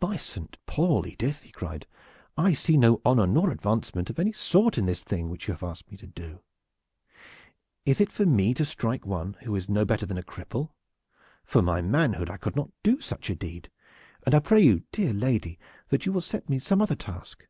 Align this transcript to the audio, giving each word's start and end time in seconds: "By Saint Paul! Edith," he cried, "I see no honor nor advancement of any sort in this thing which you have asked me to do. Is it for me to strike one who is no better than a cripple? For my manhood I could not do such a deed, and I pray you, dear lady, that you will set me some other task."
"By 0.00 0.18
Saint 0.18 0.58
Paul! 0.66 1.06
Edith," 1.06 1.44
he 1.44 1.50
cried, 1.50 1.86
"I 2.36 2.52
see 2.52 2.76
no 2.76 3.00
honor 3.06 3.26
nor 3.26 3.50
advancement 3.50 4.10
of 4.10 4.18
any 4.18 4.30
sort 4.34 4.76
in 4.76 4.84
this 4.84 5.02
thing 5.02 5.30
which 5.30 5.48
you 5.48 5.54
have 5.54 5.62
asked 5.62 5.90
me 5.90 5.96
to 5.96 6.06
do. 6.06 6.42
Is 7.86 7.98
it 7.98 8.12
for 8.12 8.26
me 8.26 8.52
to 8.52 8.66
strike 8.66 9.06
one 9.06 9.32
who 9.44 9.56
is 9.56 9.70
no 9.70 9.86
better 9.86 10.04
than 10.04 10.18
a 10.18 10.22
cripple? 10.22 10.72
For 11.46 11.62
my 11.62 11.80
manhood 11.80 12.28
I 12.28 12.36
could 12.36 12.54
not 12.54 12.68
do 12.82 13.00
such 13.00 13.30
a 13.30 13.34
deed, 13.34 13.70
and 14.26 14.34
I 14.34 14.40
pray 14.40 14.60
you, 14.60 14.82
dear 14.92 15.14
lady, 15.14 15.58
that 15.88 16.04
you 16.04 16.12
will 16.12 16.20
set 16.20 16.50
me 16.50 16.58
some 16.58 16.82
other 16.82 16.94
task." 16.94 17.46